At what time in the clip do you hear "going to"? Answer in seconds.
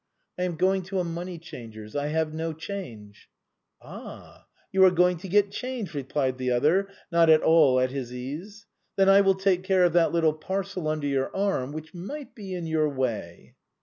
0.55-0.99, 4.89-5.27